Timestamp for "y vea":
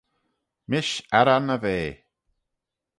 1.57-1.93